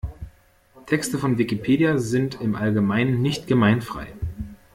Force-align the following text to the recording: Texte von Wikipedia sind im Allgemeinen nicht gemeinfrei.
Texte 0.87 1.19
von 1.19 1.37
Wikipedia 1.37 1.99
sind 1.99 2.41
im 2.41 2.55
Allgemeinen 2.55 3.21
nicht 3.21 3.45
gemeinfrei. 3.45 4.11